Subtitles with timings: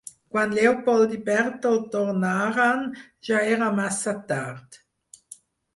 [0.35, 2.83] Quan Leopold i Bertold tornaren,
[3.29, 4.83] ja era massa tard.